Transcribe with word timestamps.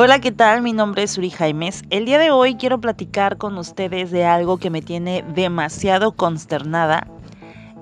Hola, 0.00 0.20
¿qué 0.20 0.30
tal? 0.30 0.62
Mi 0.62 0.72
nombre 0.72 1.02
es 1.02 1.18
Uri 1.18 1.28
Jaimes. 1.28 1.82
El 1.90 2.04
día 2.04 2.20
de 2.20 2.30
hoy 2.30 2.54
quiero 2.54 2.80
platicar 2.80 3.36
con 3.36 3.58
ustedes 3.58 4.12
de 4.12 4.24
algo 4.24 4.56
que 4.56 4.70
me 4.70 4.80
tiene 4.80 5.24
demasiado 5.34 6.12
consternada 6.12 7.08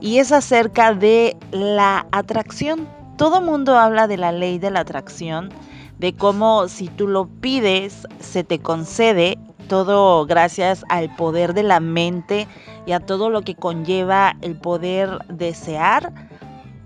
y 0.01 0.17
es 0.17 0.33
acerca 0.33 0.95
de 0.95 1.37
la 1.51 2.07
atracción. 2.13 2.89
Todo 3.19 3.43
mundo 3.43 3.77
habla 3.77 4.09
de 4.09 4.17
la 4.17 4.33
ley 4.33 4.59
de 4.59 4.71
la 4.71 4.81
atracción, 4.81 5.51
de 5.99 6.15
cómo 6.15 6.69
si 6.69 6.89
tú 6.89 7.07
lo 7.07 7.27
pides 7.27 8.09
se 8.19 8.45
te 8.45 8.61
concede, 8.61 9.37
todo 9.69 10.25
gracias 10.25 10.87
al 10.89 11.15
poder 11.17 11.53
de 11.53 11.65
la 11.65 11.81
mente 11.81 12.49
y 12.87 12.93
a 12.93 13.01
todo 13.01 13.29
lo 13.29 13.43
que 13.43 13.57
conlleva 13.57 14.37
el 14.41 14.57
poder 14.57 15.19
desear 15.29 16.15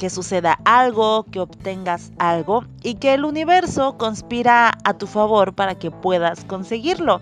que 0.00 0.08
suceda 0.08 0.58
algo, 0.64 1.24
que 1.24 1.40
obtengas 1.40 2.10
algo 2.18 2.64
y 2.82 2.94
que 2.94 3.12
el 3.12 3.26
universo 3.26 3.98
conspira 3.98 4.72
a 4.82 4.94
tu 4.94 5.06
favor 5.06 5.52
para 5.52 5.74
que 5.74 5.90
puedas 5.90 6.46
conseguirlo. 6.46 7.20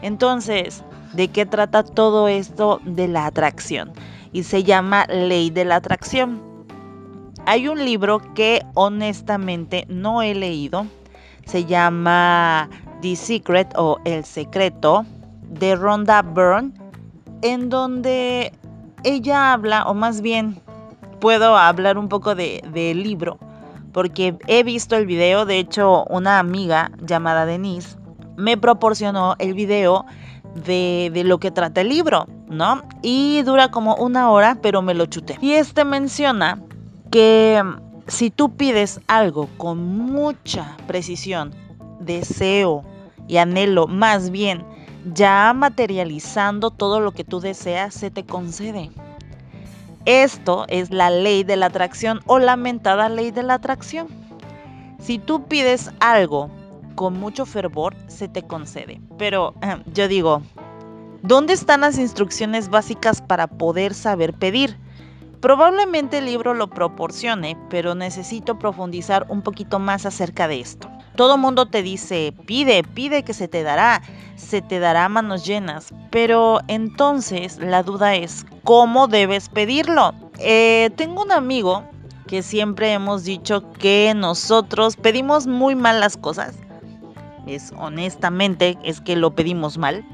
Entonces, 0.00 0.84
¿de 1.12 1.26
qué 1.26 1.44
trata 1.44 1.82
todo 1.82 2.28
esto 2.28 2.80
de 2.84 3.08
la 3.08 3.26
atracción? 3.26 3.92
Y 4.32 4.44
se 4.44 4.62
llama 4.62 5.06
ley 5.06 5.50
de 5.50 5.64
la 5.64 5.74
atracción. 5.74 6.40
Hay 7.46 7.66
un 7.66 7.84
libro 7.84 8.20
que 8.34 8.62
honestamente 8.74 9.84
no 9.88 10.22
he 10.22 10.36
leído. 10.36 10.86
Se 11.46 11.64
llama 11.64 12.70
The 13.02 13.16
Secret 13.16 13.74
o 13.76 13.98
El 14.04 14.24
Secreto 14.24 15.04
de 15.50 15.74
Rhonda 15.74 16.22
Byrne, 16.22 16.74
en 17.42 17.70
donde 17.70 18.52
ella 19.02 19.52
habla, 19.52 19.82
o 19.86 19.94
más 19.94 20.20
bien 20.20 20.62
puedo 21.24 21.56
hablar 21.56 21.96
un 21.96 22.10
poco 22.10 22.34
del 22.34 22.60
de 22.70 22.92
libro, 22.94 23.38
porque 23.94 24.36
he 24.46 24.62
visto 24.62 24.94
el 24.94 25.06
video, 25.06 25.46
de 25.46 25.58
hecho 25.58 26.04
una 26.10 26.38
amiga 26.38 26.90
llamada 27.00 27.46
Denise 27.46 27.96
me 28.36 28.58
proporcionó 28.58 29.34
el 29.38 29.54
video 29.54 30.04
de, 30.66 31.10
de, 31.14 31.24
lo 31.24 31.38
que 31.38 31.50
trata 31.50 31.80
el 31.80 31.88
libro, 31.88 32.26
¿no? 32.50 32.82
Y 33.00 33.40
dura 33.40 33.70
como 33.70 33.96
una 33.96 34.30
hora, 34.30 34.58
pero 34.60 34.82
me 34.82 34.92
lo 34.92 35.06
chuté. 35.06 35.38
Y 35.40 35.52
este 35.52 35.86
menciona 35.86 36.60
que 37.10 37.62
si 38.06 38.30
tú 38.30 38.54
pides 38.54 39.00
algo 39.06 39.48
con 39.56 39.82
mucha 39.82 40.76
precisión, 40.86 41.54
deseo 42.00 42.84
y 43.28 43.38
anhelo, 43.38 43.86
más 43.86 44.28
bien 44.28 44.62
ya 45.14 45.54
materializando 45.54 46.70
todo 46.70 47.00
lo 47.00 47.12
que 47.12 47.24
tú 47.24 47.40
deseas, 47.40 47.94
se 47.94 48.10
te 48.10 48.26
concede. 48.26 48.90
Esto 50.06 50.66
es 50.68 50.90
la 50.90 51.08
ley 51.08 51.44
de 51.44 51.56
la 51.56 51.66
atracción 51.66 52.20
o 52.26 52.38
lamentada 52.38 53.08
ley 53.08 53.30
de 53.30 53.42
la 53.42 53.54
atracción. 53.54 54.08
Si 54.98 55.18
tú 55.18 55.44
pides 55.46 55.90
algo 56.00 56.50
con 56.94 57.18
mucho 57.18 57.46
fervor, 57.46 57.96
se 58.06 58.28
te 58.28 58.42
concede. 58.42 59.00
Pero 59.16 59.54
yo 59.94 60.06
digo, 60.06 60.42
¿dónde 61.22 61.54
están 61.54 61.80
las 61.80 61.98
instrucciones 61.98 62.68
básicas 62.68 63.22
para 63.22 63.46
poder 63.46 63.94
saber 63.94 64.34
pedir? 64.34 64.76
Probablemente 65.40 66.18
el 66.18 66.26
libro 66.26 66.54
lo 66.54 66.68
proporcione, 66.68 67.56
pero 67.70 67.94
necesito 67.94 68.58
profundizar 68.58 69.26
un 69.28 69.42
poquito 69.42 69.78
más 69.78 70.06
acerca 70.06 70.48
de 70.48 70.60
esto. 70.60 70.90
Todo 71.16 71.38
mundo 71.38 71.66
te 71.66 71.82
dice, 71.82 72.34
pide, 72.44 72.82
pide 72.82 73.22
que 73.22 73.34
se 73.34 73.46
te 73.46 73.62
dará, 73.62 74.02
se 74.36 74.62
te 74.62 74.80
dará 74.80 75.08
manos 75.08 75.46
llenas. 75.46 75.94
Pero 76.10 76.60
entonces 76.66 77.58
la 77.58 77.82
duda 77.82 78.16
es, 78.16 78.44
¿cómo 78.64 79.06
debes 79.06 79.48
pedirlo? 79.48 80.12
Eh, 80.38 80.90
tengo 80.96 81.22
un 81.22 81.30
amigo 81.30 81.84
que 82.26 82.42
siempre 82.42 82.92
hemos 82.92 83.24
dicho 83.24 83.70
que 83.72 84.12
nosotros 84.16 84.96
pedimos 84.96 85.46
muy 85.46 85.76
mal 85.76 86.00
las 86.00 86.16
cosas. 86.16 86.56
Es 87.46 87.72
honestamente, 87.76 88.78
es 88.82 89.00
que 89.00 89.14
lo 89.14 89.34
pedimos 89.34 89.78
mal. 89.78 90.04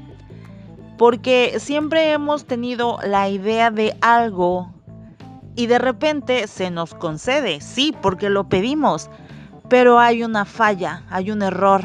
Porque 0.97 1.55
siempre 1.57 2.11
hemos 2.11 2.45
tenido 2.45 2.99
la 3.03 3.27
idea 3.27 3.71
de 3.71 3.97
algo 4.01 4.71
y 5.55 5.65
de 5.65 5.79
repente 5.79 6.47
se 6.47 6.69
nos 6.69 6.93
concede, 6.93 7.59
sí, 7.59 7.93
porque 8.01 8.29
lo 8.29 8.47
pedimos 8.47 9.09
pero 9.71 9.99
hay 9.99 10.21
una 10.21 10.43
falla, 10.43 11.03
hay 11.09 11.31
un 11.31 11.41
error. 11.41 11.81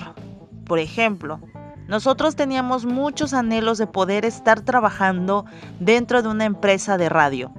Por 0.65 0.81
ejemplo, 0.81 1.39
nosotros 1.87 2.35
teníamos 2.35 2.85
muchos 2.85 3.33
anhelos 3.33 3.79
de 3.79 3.87
poder 3.87 4.25
estar 4.25 4.61
trabajando 4.63 5.45
dentro 5.79 6.21
de 6.21 6.29
una 6.29 6.47
empresa 6.47 6.99
de 6.99 7.09
radio. 7.09 7.53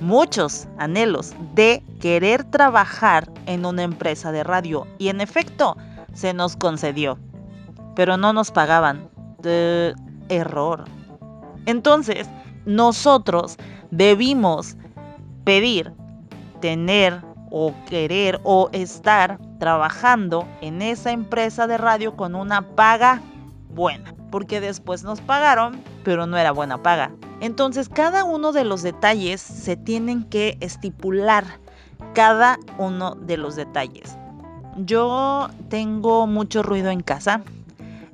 Muchos 0.00 0.66
anhelos 0.78 1.32
de 1.54 1.84
querer 2.00 2.42
trabajar 2.42 3.30
en 3.46 3.64
una 3.64 3.84
empresa 3.84 4.32
de 4.32 4.42
radio. 4.42 4.88
Y 4.98 5.10
en 5.10 5.20
efecto, 5.20 5.76
se 6.12 6.34
nos 6.34 6.56
concedió. 6.56 7.16
Pero 7.94 8.16
no 8.16 8.32
nos 8.32 8.50
pagaban. 8.50 9.08
De 9.38 9.94
error. 10.28 10.86
Entonces, 11.66 12.28
nosotros 12.64 13.58
debimos 13.92 14.76
pedir 15.44 15.92
tener 16.60 17.25
o 17.50 17.72
querer 17.88 18.40
o 18.44 18.68
estar 18.72 19.38
trabajando 19.58 20.46
en 20.60 20.82
esa 20.82 21.12
empresa 21.12 21.66
de 21.66 21.78
radio 21.78 22.16
con 22.16 22.34
una 22.34 22.62
paga 22.62 23.20
buena, 23.70 24.14
porque 24.30 24.60
después 24.60 25.02
nos 25.02 25.20
pagaron, 25.20 25.80
pero 26.04 26.26
no 26.26 26.36
era 26.36 26.52
buena 26.52 26.82
paga. 26.82 27.10
Entonces 27.40 27.88
cada 27.88 28.24
uno 28.24 28.52
de 28.52 28.64
los 28.64 28.82
detalles 28.82 29.40
se 29.40 29.76
tienen 29.76 30.24
que 30.24 30.56
estipular, 30.60 31.44
cada 32.14 32.58
uno 32.78 33.14
de 33.14 33.36
los 33.36 33.56
detalles. 33.56 34.16
Yo 34.78 35.48
tengo 35.68 36.26
mucho 36.26 36.62
ruido 36.62 36.90
en 36.90 37.00
casa 37.00 37.42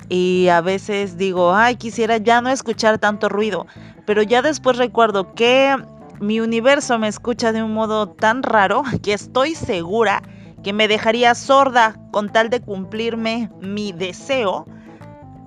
y 0.08 0.48
a 0.48 0.60
veces 0.60 1.16
digo, 1.16 1.54
ay, 1.54 1.76
quisiera 1.76 2.18
ya 2.18 2.40
no 2.40 2.50
escuchar 2.50 2.98
tanto 2.98 3.28
ruido, 3.28 3.66
pero 4.04 4.22
ya 4.22 4.42
después 4.42 4.76
recuerdo 4.76 5.34
que 5.34 5.76
mi 6.22 6.38
universo 6.40 6.98
me 6.98 7.08
escucha 7.08 7.52
de 7.52 7.62
un 7.62 7.74
modo 7.74 8.08
tan 8.08 8.44
raro 8.44 8.84
que 9.02 9.12
estoy 9.12 9.56
segura 9.56 10.22
que 10.62 10.72
me 10.72 10.86
dejaría 10.86 11.34
sorda 11.34 11.96
con 12.12 12.30
tal 12.30 12.48
de 12.48 12.60
cumplirme 12.60 13.50
mi 13.60 13.90
deseo 13.90 14.64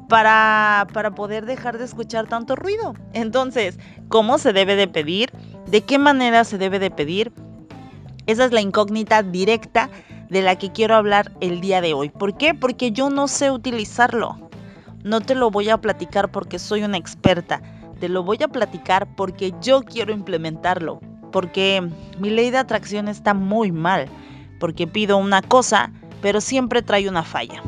para, 0.09 0.85
para 0.93 1.15
poder 1.15 1.45
dejar 1.45 1.77
de 1.77 1.85
escuchar 1.85 2.27
tanto 2.27 2.57
ruido. 2.57 2.93
Entonces, 3.13 3.79
¿cómo 4.09 4.37
se 4.37 4.51
debe 4.51 4.75
de 4.75 4.89
pedir? 4.89 5.31
¿De 5.67 5.81
qué 5.81 5.97
manera 5.97 6.43
se 6.43 6.57
debe 6.57 6.77
de 6.79 6.91
pedir? 6.91 7.31
Esa 8.27 8.43
es 8.43 8.51
la 8.51 8.59
incógnita 8.59 9.23
directa 9.23 9.89
de 10.29 10.41
la 10.41 10.57
que 10.57 10.73
quiero 10.73 10.95
hablar 10.95 11.31
el 11.39 11.61
día 11.61 11.79
de 11.79 11.93
hoy. 11.93 12.09
¿Por 12.09 12.35
qué? 12.35 12.53
Porque 12.53 12.91
yo 12.91 13.09
no 13.09 13.29
sé 13.29 13.49
utilizarlo. 13.49 14.49
No 15.03 15.21
te 15.21 15.35
lo 15.35 15.51
voy 15.51 15.69
a 15.69 15.77
platicar 15.77 16.31
porque 16.31 16.59
soy 16.59 16.83
una 16.83 16.97
experta 16.97 17.61
lo 18.09 18.23
voy 18.23 18.37
a 18.43 18.47
platicar 18.47 19.07
porque 19.15 19.53
yo 19.61 19.81
quiero 19.81 20.13
implementarlo, 20.13 20.99
porque 21.31 21.87
mi 22.19 22.29
ley 22.29 22.51
de 22.51 22.57
atracción 22.57 23.07
está 23.07 23.33
muy 23.33 23.71
mal, 23.71 24.07
porque 24.59 24.87
pido 24.87 25.17
una 25.17 25.41
cosa, 25.41 25.91
pero 26.21 26.41
siempre 26.41 26.81
trae 26.81 27.09
una 27.09 27.23
falla. 27.23 27.61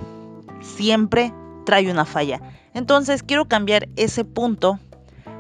Siempre 0.62 1.34
trae 1.66 1.92
una 1.92 2.06
falla. 2.06 2.42
Entonces 2.74 3.24
quiero 3.24 3.48
cambiar 3.48 3.88
ese 3.96 4.24
punto 4.24 4.80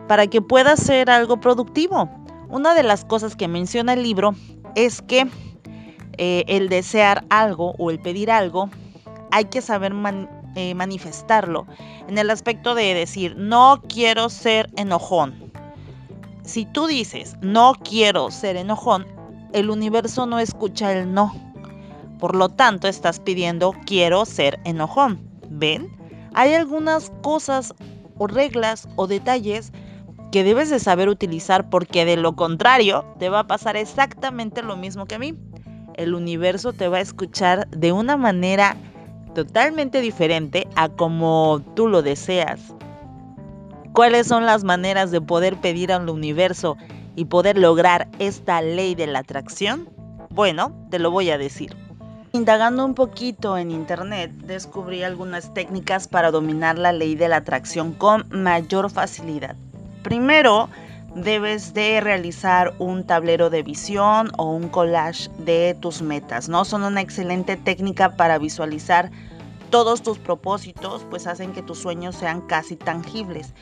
para 0.07 0.27
que 0.27 0.41
pueda 0.41 0.75
ser 0.75 1.09
algo 1.09 1.39
productivo. 1.39 2.09
Una 2.49 2.73
de 2.73 2.83
las 2.83 3.05
cosas 3.05 3.35
que 3.35 3.47
menciona 3.47 3.93
el 3.93 4.03
libro 4.03 4.35
es 4.75 5.01
que 5.01 5.27
eh, 6.17 6.43
el 6.47 6.69
desear 6.69 7.25
algo 7.29 7.75
o 7.77 7.91
el 7.91 7.99
pedir 7.99 8.31
algo 8.31 8.69
hay 9.31 9.45
que 9.45 9.61
saber 9.61 9.93
eh, 10.55 10.73
manifestarlo 10.75 11.67
en 12.07 12.17
el 12.17 12.29
aspecto 12.29 12.75
de 12.75 12.93
decir, 12.93 13.35
no 13.37 13.81
quiero 13.87 14.29
ser 14.29 14.69
enojón. 14.75 15.51
Si 16.43 16.65
tú 16.65 16.87
dices, 16.87 17.35
no 17.41 17.73
quiero 17.73 18.31
ser 18.31 18.55
enojón, 18.55 19.05
el 19.53 19.69
universo 19.69 20.25
no 20.25 20.39
escucha 20.39 20.93
el 20.93 21.13
no. 21.13 21.33
Por 22.19 22.35
lo 22.35 22.49
tanto, 22.49 22.87
estás 22.87 23.19
pidiendo, 23.19 23.73
quiero 23.85 24.25
ser 24.25 24.59
enojón. 24.63 25.19
¿Ven? 25.49 25.95
Hay 26.33 26.53
algunas 26.53 27.11
cosas 27.21 27.73
o 28.17 28.27
reglas 28.27 28.87
o 28.95 29.07
detalles 29.07 29.71
que 30.31 30.43
debes 30.43 30.69
de 30.69 30.79
saber 30.79 31.09
utilizar 31.09 31.69
porque 31.69 32.05
de 32.05 32.17
lo 32.17 32.35
contrario 32.35 33.05
te 33.19 33.29
va 33.29 33.39
a 33.41 33.47
pasar 33.47 33.77
exactamente 33.77 34.61
lo 34.61 34.75
mismo 34.77 35.05
que 35.05 35.15
a 35.15 35.19
mí. 35.19 35.35
El 35.95 36.13
universo 36.13 36.73
te 36.73 36.87
va 36.87 36.97
a 36.97 37.01
escuchar 37.01 37.67
de 37.69 37.91
una 37.91 38.17
manera 38.17 38.77
totalmente 39.37 40.01
diferente 40.01 40.67
a 40.75 40.89
como 40.89 41.61
tú 41.75 41.87
lo 41.87 42.01
deseas. 42.01 42.59
¿Cuáles 43.93 44.25
son 44.25 44.47
las 44.47 44.63
maneras 44.63 45.11
de 45.11 45.21
poder 45.21 45.57
pedir 45.57 45.91
al 45.91 46.09
universo 46.09 46.75
y 47.15 47.25
poder 47.25 47.55
lograr 47.55 48.07
esta 48.17 48.63
ley 48.63 48.95
de 48.95 49.05
la 49.05 49.19
atracción? 49.19 49.89
Bueno, 50.31 50.73
te 50.89 50.97
lo 50.97 51.11
voy 51.11 51.29
a 51.29 51.37
decir. 51.37 51.77
Indagando 52.31 52.83
un 52.83 52.95
poquito 52.95 53.59
en 53.59 53.69
internet, 53.69 54.31
descubrí 54.31 55.03
algunas 55.03 55.53
técnicas 55.53 56.07
para 56.07 56.31
dominar 56.31 56.79
la 56.79 56.91
ley 56.91 57.13
de 57.13 57.27
la 57.27 57.37
atracción 57.37 57.93
con 57.93 58.25
mayor 58.31 58.89
facilidad. 58.89 59.55
Primero, 60.01 60.67
debes 61.15 61.73
de 61.73 62.01
realizar 62.01 62.73
un 62.79 63.03
tablero 63.03 63.49
de 63.49 63.63
visión 63.63 64.31
o 64.37 64.51
un 64.51 64.69
collage 64.69 65.29
de 65.39 65.75
tus 65.79 66.01
metas, 66.01 66.49
¿no? 66.49 66.65
Son 66.65 66.83
una 66.83 67.01
excelente 67.01 67.57
técnica 67.57 68.15
para 68.15 68.37
visualizar 68.37 69.11
todos 69.69 70.01
tus 70.01 70.17
propósitos 70.17 71.05
pues 71.09 71.27
hacen 71.27 71.53
que 71.53 71.61
tus 71.61 71.79
sueños 71.79 72.15
sean 72.15 72.41
casi 72.41 72.75
tangibles. 72.75 73.53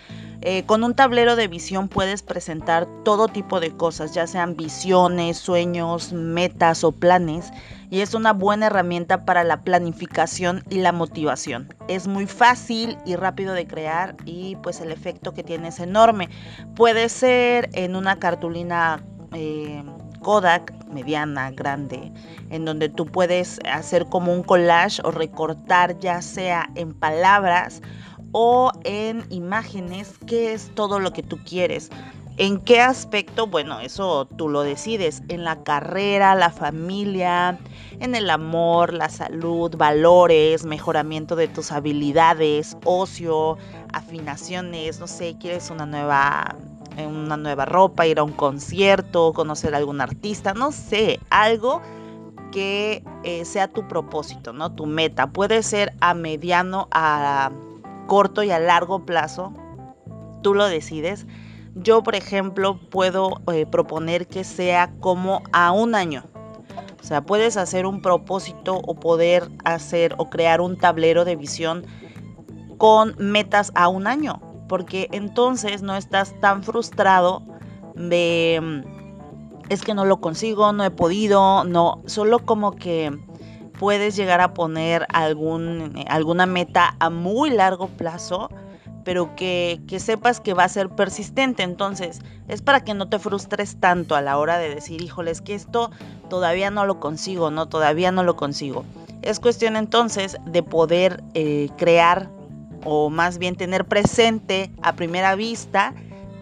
Eh, 0.42 0.64
con 0.66 0.84
un 0.84 0.94
tablero 0.94 1.36
de 1.36 1.48
visión 1.48 1.88
puedes 1.88 2.22
presentar 2.22 2.88
todo 3.04 3.28
tipo 3.28 3.60
de 3.60 3.72
cosas, 3.72 4.14
ya 4.14 4.28
sean 4.28 4.56
visiones, 4.56 5.38
sueños, 5.38 6.14
metas 6.14 6.84
o 6.84 6.92
planes, 6.92 7.52
y 7.90 8.02
es 8.02 8.14
una 8.14 8.34
buena 8.34 8.68
herramienta 8.68 9.26
para 9.26 9.44
la 9.44 9.64
planificación 9.64 10.64
y 10.70 10.80
la 10.80 10.92
motivación. 10.92 11.74
Es 11.88 12.08
muy 12.08 12.28
fácil 12.28 12.98
y 13.06 13.16
rápido 13.16 13.54
de 13.54 13.66
crear 13.66 14.18
y 14.26 14.58
pues 14.58 14.82
el 14.82 14.92
efecto 14.92 15.34
que 15.34 15.44
tiene 15.44 15.70
es 15.70 15.80
enorme. 15.80 16.30
Puede 16.76 17.10
ser 17.10 17.70
en 17.74 17.96
una 17.96 18.20
cartulina 18.20 19.04
eh, 19.34 19.84
Kodak 20.26 20.74
mediana, 20.90 21.52
grande, 21.52 22.12
en 22.50 22.66
donde 22.66 22.90
tú 22.90 23.06
puedes 23.06 23.60
hacer 23.72 24.08
como 24.08 24.34
un 24.34 24.42
collage 24.42 25.00
o 25.04 25.12
recortar 25.12 26.00
ya 26.00 26.20
sea 26.24 26.68
en 26.74 26.96
palabras 26.96 27.84
o 28.32 28.72
en 28.86 29.24
imágenes 29.30 30.16
qué 30.26 30.54
es 30.54 30.74
todo 30.74 31.00
lo 31.00 31.14
que 31.14 31.22
tú 31.22 31.38
quieres. 31.46 31.92
¿En 32.38 32.60
qué 32.60 32.82
aspecto? 32.82 33.46
Bueno, 33.46 33.80
eso 33.82 34.26
tú 34.26 34.50
lo 34.50 34.64
decides. 34.64 35.22
En 35.28 35.44
la 35.44 35.64
carrera, 35.64 36.34
la 36.34 36.50
familia, 36.50 37.60
en 38.00 38.16
el 38.16 38.32
amor, 38.32 38.94
la 38.96 39.10
salud, 39.10 39.78
valores, 39.78 40.66
mejoramiento 40.66 41.36
de 41.36 41.50
tus 41.50 41.72
habilidades, 41.72 42.78
ocio, 42.84 43.60
afinaciones, 43.94 45.00
no 45.00 45.06
sé, 45.06 45.38
quieres 45.40 45.70
una 45.70 45.86
nueva 45.86 46.56
una 46.98 47.38
nueva 47.38 47.66
ropa, 47.66 48.08
ir 48.08 48.20
a 48.20 48.24
un 48.24 48.32
concierto, 48.32 49.34
conocer 49.34 49.74
a 49.74 49.78
algún 49.78 50.02
artista, 50.02 50.54
no 50.54 50.72
sé, 50.72 51.20
algo 51.30 51.82
que 52.52 53.04
eh, 53.24 53.44
sea 53.46 53.68
tu 53.68 53.88
propósito, 53.88 54.54
¿no? 54.54 54.74
Tu 54.74 54.86
meta. 54.86 55.28
Puede 55.28 55.62
ser 55.64 55.94
a 56.00 56.14
mediano, 56.14 56.88
a 56.92 57.52
corto 58.08 58.44
y 58.44 58.52
a 58.52 58.60
largo 58.60 59.06
plazo. 59.06 59.54
Tú 60.42 60.54
lo 60.54 60.66
decides 60.68 61.26
yo, 61.76 62.04
por 62.04 62.16
ejemplo, 62.16 62.80
puedo 62.90 63.42
eh, 63.52 63.66
proponer 63.66 64.28
que 64.28 64.46
sea 64.46 64.94
como 65.02 65.44
a 65.52 65.72
un 65.72 65.94
año. 65.94 66.24
O 67.02 67.04
sea, 67.04 67.22
puedes 67.22 67.58
hacer 67.58 67.86
un 67.86 68.02
propósito 68.02 68.78
o 68.78 68.96
poder 68.96 69.50
hacer 69.66 70.16
o 70.18 70.30
crear 70.30 70.62
un 70.62 70.78
tablero 70.78 71.26
de 71.26 71.36
visión 71.36 71.86
con 72.78 73.16
metas 73.18 73.72
a 73.76 73.90
un 73.90 74.08
año, 74.08 74.42
porque 74.68 75.08
entonces 75.12 75.82
no 75.82 75.96
estás 75.96 76.40
tan 76.40 76.64
frustrado 76.64 77.44
de 77.96 78.60
mm, 78.62 79.70
es 79.70 79.82
que 79.82 79.94
no 79.94 80.06
lo 80.06 80.18
consigo, 80.22 80.72
no 80.74 80.84
he 80.84 80.92
podido, 80.92 81.64
no, 81.64 82.02
solo 82.06 82.40
como 82.40 82.72
que 82.72 83.18
puedes 83.80 84.16
llegar 84.16 84.42
a 84.42 84.54
poner 84.54 85.08
algún, 85.12 85.98
eh, 85.98 86.06
alguna 86.08 86.46
meta 86.46 86.96
a 87.00 87.10
muy 87.10 87.50
largo 87.50 87.88
plazo 87.88 88.50
pero 89.06 89.36
que, 89.36 89.80
sepas 90.00 90.42
que 90.42 90.54
va 90.54 90.66
a 90.66 90.70
ser 90.70 90.90
persistente. 90.90 91.64
Entonces, 91.64 92.20
es 92.50 92.62
para 92.62 92.84
que 92.84 92.94
no 92.94 93.08
te 93.08 93.20
frustres 93.20 93.80
tanto 93.80 94.16
a 94.16 94.22
la 94.22 94.38
hora 94.38 94.58
de 94.58 94.74
decir, 94.74 95.02
híjole, 95.02 95.32
es 95.32 95.42
que 95.42 95.54
esto 95.54 95.92
todavía 96.28 96.72
no 96.72 96.86
lo 96.86 97.00
consigo, 97.00 97.52
no, 97.52 97.68
todavía 97.68 98.12
no 98.12 98.24
lo 98.24 98.36
consigo. 98.36 98.84
Es 99.22 99.40
cuestión 99.40 99.78
entonces 99.78 100.38
de 100.46 100.64
poder 100.64 101.24
eh, 101.36 101.70
crear 101.78 102.30
o 102.86 103.10
más 103.10 103.38
bien 103.38 103.56
tener 103.56 103.86
presente 103.86 104.72
a 104.82 104.96
primera 104.96 105.36
vista 105.36 105.94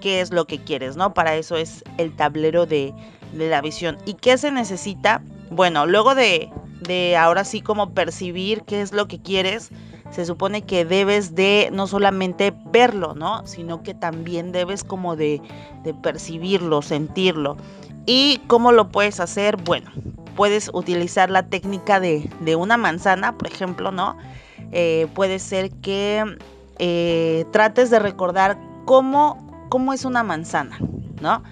qué 0.01 0.21
es 0.21 0.31
lo 0.31 0.45
que 0.45 0.59
quieres, 0.59 0.95
¿no? 0.95 1.13
Para 1.13 1.35
eso 1.35 1.55
es 1.55 1.83
el 1.97 2.15
tablero 2.15 2.65
de, 2.65 2.93
de 3.33 3.49
la 3.49 3.61
visión. 3.61 3.97
¿Y 4.05 4.13
qué 4.13 4.37
se 4.37 4.51
necesita? 4.51 5.23
Bueno, 5.49 5.85
luego 5.85 6.13
de, 6.13 6.51
de 6.81 7.17
ahora 7.17 7.43
sí 7.43 7.61
como 7.61 7.93
percibir 7.93 8.63
qué 8.63 8.81
es 8.81 8.91
lo 8.91 9.07
que 9.07 9.19
quieres, 9.19 9.71
se 10.11 10.25
supone 10.25 10.61
que 10.61 10.85
debes 10.85 11.33
de 11.33 11.69
no 11.73 11.87
solamente 11.87 12.53
verlo, 12.71 13.15
¿no? 13.15 13.45
Sino 13.47 13.81
que 13.81 13.93
también 13.93 14.51
debes 14.51 14.83
como 14.83 15.15
de, 15.15 15.41
percibirlo, 16.03 16.81
sentirlo. 16.81 17.57
¿Y 18.05 18.39
cómo 18.47 18.71
lo 18.71 18.89
puedes 18.89 19.19
hacer? 19.19 19.57
Bueno, 19.57 19.91
puedes 20.35 20.69
utilizar 20.73 21.29
la 21.29 21.43
técnica 21.43 21.99
de, 21.99 22.55
una 22.57 22.77
manzana, 22.77 23.37
por 23.37 23.47
ejemplo, 23.47 23.91
¿no? 23.91 24.17
Eh, 24.71 25.07
puede 25.13 25.39
ser 25.39 25.71
que 25.71 26.23
eh, 26.79 27.45
trates 27.51 27.89
de 27.89 27.99
recordar 27.99 28.57
cómo, 28.85 29.37
es 29.93 30.05
una 30.05 30.23
manzana, 30.23 30.77
¿no? 31.21 31.43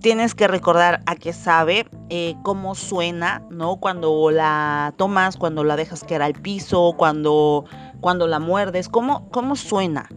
tienes 0.00 0.34
que 0.34 0.48
recordar 0.48 1.02
a 1.04 1.14
qué 1.14 1.34
sabe, 1.34 1.86
eh, 2.08 2.34
cómo 2.42 2.74
suena, 2.74 3.42
¿no? 3.50 3.76
Cuando 3.76 4.30
la 4.30 4.94
tomas, 4.96 5.36
cuando 5.36 5.62
la 5.62 5.76
dejas 5.76 6.04
caer 6.04 6.22
al 6.22 6.32
piso, 6.32 6.94
cuando, 6.96 7.66
la 8.02 8.38
muerdes, 8.38 8.88
cómo, 8.88 9.28
suena, 9.56 10.08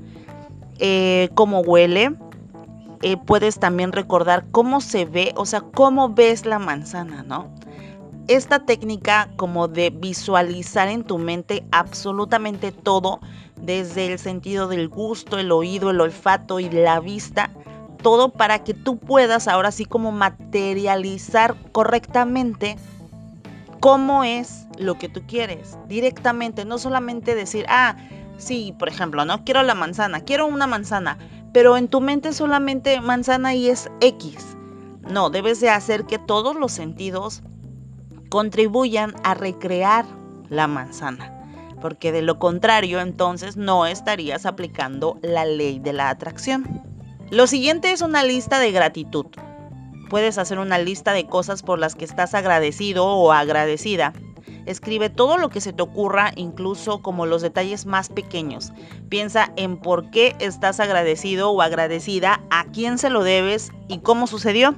cómo 1.35 1.59
huele. 1.59 2.15
Puedes 3.25 3.59
también 3.59 3.91
recordar 3.91 4.45
cómo 4.51 4.79
se 4.79 5.03
ve, 5.03 5.33
o 5.35 5.45
sea, 5.45 5.59
cómo 5.59 6.07
ves 6.07 6.45
la 6.45 6.59
manzana, 6.59 7.23
¿no? 7.23 7.53
Esta 8.29 8.59
técnica 8.59 9.29
como 9.35 9.67
de 9.67 9.89
visualizar 9.89 10.87
en 10.87 11.03
tu 11.03 11.17
mente 11.17 11.65
absolutamente 11.71 12.71
todo, 12.71 13.19
desde 13.57 14.13
el 14.13 14.17
sentido 14.17 14.69
del 14.69 14.87
gusto, 14.87 15.37
el 15.37 15.51
oído, 15.51 15.89
el 15.89 15.99
olfato 15.99 16.61
y 16.61 16.69
la 16.69 17.01
vista, 17.01 17.51
todo 18.01 18.29
para 18.29 18.63
que 18.63 18.73
tú 18.73 18.97
puedas 18.97 19.49
ahora 19.49 19.71
sí 19.71 19.83
como 19.83 20.13
materializar 20.13 21.55
correctamente 21.73 22.77
cómo 23.81 24.23
es 24.23 24.67
lo 24.77 24.97
que 24.97 25.09
tú 25.09 25.23
quieres 25.27 25.77
directamente, 25.89 26.63
no 26.63 26.77
solamente 26.77 27.35
decir, 27.35 27.65
ah, 27.67 27.97
sí, 28.37 28.73
por 28.79 28.87
ejemplo, 28.87 29.25
no 29.25 29.43
quiero 29.43 29.63
la 29.63 29.75
manzana, 29.75 30.21
quiero 30.21 30.47
una 30.47 30.67
manzana, 30.67 31.17
pero 31.51 31.75
en 31.75 31.89
tu 31.89 31.99
mente 31.99 32.31
solamente 32.31 33.01
manzana 33.01 33.53
y 33.53 33.67
es 33.67 33.91
X. 33.99 34.55
No, 35.09 35.29
debes 35.29 35.59
de 35.59 35.69
hacer 35.69 36.05
que 36.05 36.19
todos 36.19 36.55
los 36.55 36.71
sentidos 36.71 37.43
contribuyan 38.33 39.13
a 39.23 39.35
recrear 39.35 40.07
la 40.49 40.65
manzana, 40.65 41.31
porque 41.79 42.11
de 42.11 42.23
lo 42.23 42.39
contrario 42.39 42.99
entonces 42.99 43.57
no 43.57 43.85
estarías 43.85 44.47
aplicando 44.47 45.19
la 45.21 45.45
ley 45.45 45.77
de 45.77 45.93
la 45.93 46.09
atracción. 46.09 46.81
Lo 47.29 47.45
siguiente 47.45 47.91
es 47.91 48.01
una 48.01 48.23
lista 48.23 48.57
de 48.57 48.71
gratitud. 48.71 49.27
Puedes 50.09 50.39
hacer 50.39 50.57
una 50.57 50.79
lista 50.79 51.13
de 51.13 51.27
cosas 51.27 51.61
por 51.61 51.77
las 51.77 51.93
que 51.93 52.05
estás 52.05 52.33
agradecido 52.33 53.05
o 53.05 53.31
agradecida. 53.31 54.13
Escribe 54.65 55.11
todo 55.11 55.37
lo 55.37 55.49
que 55.49 55.61
se 55.61 55.71
te 55.71 55.83
ocurra, 55.83 56.31
incluso 56.35 57.03
como 57.03 57.27
los 57.27 57.43
detalles 57.43 57.85
más 57.85 58.09
pequeños. 58.09 58.73
Piensa 59.09 59.51
en 59.57 59.77
por 59.77 60.09
qué 60.09 60.35
estás 60.39 60.79
agradecido 60.79 61.51
o 61.51 61.61
agradecida, 61.61 62.41
a 62.49 62.65
quién 62.65 62.97
se 62.97 63.11
lo 63.11 63.23
debes 63.23 63.71
y 63.87 63.99
cómo 63.99 64.25
sucedió. 64.25 64.75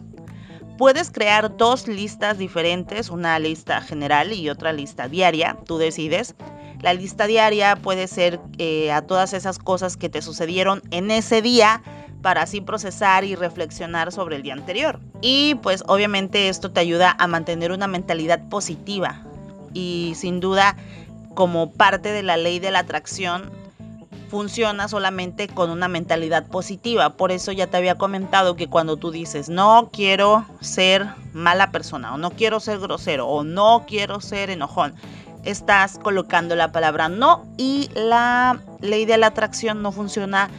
Puedes 0.77 1.09
crear 1.09 1.55
dos 1.55 1.87
listas 1.87 2.37
diferentes, 2.37 3.09
una 3.09 3.39
lista 3.39 3.79
general 3.81 4.33
y 4.33 4.49
otra 4.49 4.73
lista 4.73 5.07
diaria, 5.07 5.57
tú 5.65 5.77
decides. 5.77 6.35
La 6.81 6.93
lista 6.93 7.27
diaria 7.27 7.77
puede 7.77 8.07
ser 8.07 8.41
eh, 8.57 8.91
a 8.91 9.01
todas 9.01 9.33
esas 9.33 9.57
cosas 9.57 9.95
que 9.95 10.09
te 10.09 10.21
sucedieron 10.21 10.81
en 10.91 11.11
ese 11.11 11.41
día 11.41 11.81
para 12.21 12.41
así 12.41 12.59
procesar 12.59 13.23
y 13.23 13.35
reflexionar 13.35 14.11
sobre 14.11 14.35
el 14.35 14.41
día 14.41 14.53
anterior. 14.53 14.99
Y 15.21 15.55
pues 15.55 15.83
obviamente 15.87 16.49
esto 16.49 16.71
te 16.71 16.81
ayuda 16.81 17.15
a 17.17 17.27
mantener 17.27 17.71
una 17.71 17.87
mentalidad 17.87 18.49
positiva 18.49 19.21
y 19.73 20.13
sin 20.15 20.41
duda 20.41 20.75
como 21.35 21.71
parte 21.71 22.11
de 22.11 22.23
la 22.23 22.35
ley 22.35 22.59
de 22.59 22.71
la 22.71 22.79
atracción 22.79 23.49
funciona 24.25 24.87
solamente 24.87 25.47
con 25.47 25.69
una 25.69 25.87
mentalidad 25.87 26.47
positiva. 26.47 27.11
Por 27.11 27.31
eso 27.31 27.51
ya 27.51 27.67
te 27.67 27.77
había 27.77 27.97
comentado 27.97 28.55
que 28.55 28.67
cuando 28.67 28.97
tú 28.97 29.11
dices 29.11 29.49
no 29.49 29.89
quiero 29.91 30.45
ser 30.61 31.07
mala 31.33 31.71
persona 31.71 32.13
o 32.13 32.17
no 32.17 32.31
quiero 32.31 32.59
ser 32.59 32.79
grosero 32.79 33.27
o 33.27 33.43
no 33.43 33.85
quiero 33.87 34.21
ser 34.21 34.49
enojón, 34.49 34.95
estás 35.43 35.99
colocando 35.99 36.55
la 36.55 36.71
palabra 36.71 37.09
no 37.09 37.45
y 37.57 37.89
la 37.93 38.59
ley 38.81 39.05
de 39.05 39.17
la 39.17 39.27
atracción 39.27 39.81
no 39.81 39.91
funciona 39.91 40.49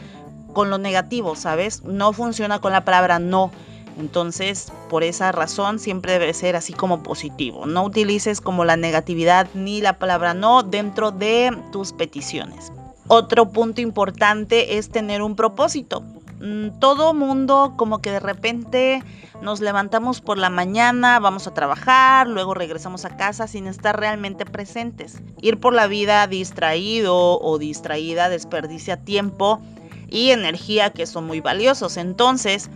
con 0.53 0.69
lo 0.69 0.77
negativo, 0.77 1.35
¿sabes? 1.35 1.83
No 1.83 2.13
funciona 2.13 2.59
con 2.59 2.71
la 2.71 2.83
palabra 2.83 3.19
no. 3.19 3.51
Entonces, 3.99 4.71
por 4.89 5.03
esa 5.03 5.31
razón, 5.31 5.79
siempre 5.79 6.13
debe 6.13 6.33
ser 6.33 6.55
así 6.55 6.71
como 6.73 7.01
positivo. 7.01 7.65
No 7.65 7.83
utilices 7.83 8.41
como 8.41 8.63
la 8.63 8.77
negatividad 8.77 9.47
ni 9.53 9.81
la 9.81 9.97
palabra 9.97 10.33
no 10.33 10.63
dentro 10.63 11.11
de 11.11 11.55
tus 11.71 11.93
peticiones. 11.93 12.71
Otro 13.07 13.49
punto 13.49 13.81
importante 13.81 14.77
es 14.77 14.89
tener 14.89 15.21
un 15.21 15.35
propósito. 15.35 16.03
Mm, 16.39 16.79
todo 16.79 17.13
mundo 17.13 17.73
como 17.77 17.99
que 17.99 18.11
de 18.11 18.19
repente 18.19 19.03
nos 19.41 19.59
levantamos 19.59 20.21
por 20.21 20.37
la 20.37 20.49
mañana, 20.49 21.19
vamos 21.19 21.47
a 21.47 21.53
trabajar, 21.53 22.27
luego 22.27 22.53
regresamos 22.53 23.05
a 23.05 23.15
casa 23.15 23.47
sin 23.47 23.65
estar 23.67 23.99
realmente 23.99 24.45
presentes. 24.45 25.21
Ir 25.41 25.59
por 25.59 25.73
la 25.73 25.87
vida 25.87 26.27
distraído 26.27 27.39
o 27.39 27.57
distraída 27.57 28.29
desperdicia 28.29 28.97
tiempo 28.97 29.61
y 30.09 30.31
energía 30.31 30.91
que 30.91 31.05
son 31.05 31.25
muy 31.25 31.39
valiosos. 31.39 31.97
Entonces, 31.97 32.69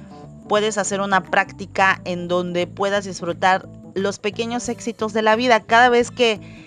puedes 0.48 0.78
hacer 0.78 1.02
una 1.02 1.24
práctica 1.24 2.02
en 2.06 2.28
donde 2.28 2.68
puedas 2.68 3.06
disfrutar 3.06 3.68
los 3.96 4.20
pequeños 4.20 4.70
éxitos 4.70 5.14
de 5.14 5.22
la 5.22 5.36
vida. 5.36 5.62
Cada 5.62 5.90
vez 5.90 6.12
que 6.12 6.61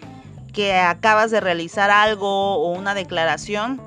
que 0.55 0.75
acabas 0.75 1.31
de 1.31 1.41
realizar 1.41 1.91
algo 1.91 2.57
o 2.57 2.71
una 2.73 2.95
declaración, 2.95 3.83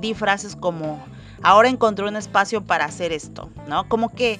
di 0.00 0.14
frases 0.14 0.56
como, 0.56 1.04
ahora 1.42 1.68
encontré 1.68 2.06
un 2.06 2.16
espacio 2.16 2.62
para 2.62 2.86
hacer 2.86 3.12
esto, 3.12 3.50
¿no? 3.66 3.88
Como 3.88 4.08
que, 4.14 4.38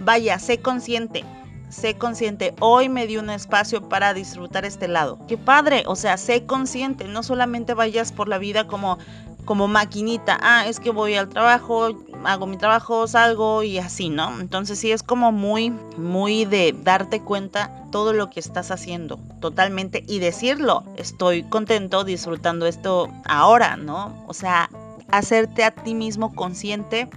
vaya, 0.00 0.38
sé 0.38 0.58
consciente, 0.58 1.24
sé 1.70 1.94
consciente, 1.94 2.54
hoy 2.60 2.88
me 2.88 3.06
di 3.06 3.16
un 3.16 3.30
espacio 3.30 3.88
para 3.88 4.12
disfrutar 4.12 4.64
este 4.64 4.88
lado. 4.88 5.18
Qué 5.28 5.38
padre, 5.38 5.84
o 5.86 5.96
sea, 5.96 6.16
sé 6.16 6.44
consciente, 6.46 7.04
no 7.04 7.22
solamente 7.22 7.74
vayas 7.74 8.12
por 8.12 8.28
la 8.28 8.38
vida 8.38 8.66
como 8.66 8.98
como 9.44 9.68
maquinita, 9.68 10.38
ah, 10.40 10.66
es 10.66 10.80
que 10.80 10.90
voy 10.90 11.14
al 11.14 11.28
trabajo, 11.28 11.90
hago 12.24 12.46
mi 12.46 12.56
trabajo, 12.56 13.06
salgo 13.06 13.62
y 13.62 13.78
así, 13.78 14.08
¿no? 14.08 14.40
Entonces 14.40 14.78
sí 14.78 14.92
es 14.92 15.02
como 15.02 15.32
muy, 15.32 15.70
muy 15.96 16.44
de 16.44 16.74
darte 16.82 17.20
cuenta 17.20 17.70
todo 17.90 18.12
lo 18.12 18.30
que 18.30 18.40
estás 18.40 18.70
haciendo 18.70 19.18
totalmente 19.40 20.04
y 20.06 20.18
decirlo, 20.18 20.84
estoy 20.96 21.42
contento 21.42 22.04
disfrutando 22.04 22.66
esto 22.66 23.08
ahora, 23.24 23.76
¿no? 23.76 24.24
O 24.26 24.34
sea, 24.34 24.70
hacerte 25.10 25.64
a 25.64 25.72
ti 25.72 25.94
mismo 25.94 26.34
consciente 26.34 27.08